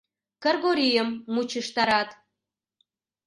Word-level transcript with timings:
Кыргорийым 0.43 1.09
мучыштарат. 1.33 2.09